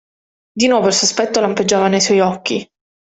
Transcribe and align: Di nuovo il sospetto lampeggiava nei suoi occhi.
Di 0.51 0.65
nuovo 0.65 0.87
il 0.87 0.93
sospetto 0.93 1.39
lampeggiava 1.41 1.87
nei 1.87 2.01
suoi 2.01 2.21
occhi. 2.21 2.67